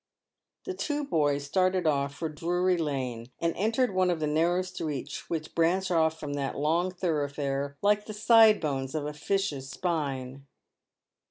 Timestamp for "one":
3.93-4.09